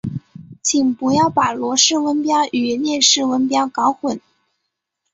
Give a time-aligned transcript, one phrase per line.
[0.63, 4.19] 请不要把罗氏温标与列氏温标搞混。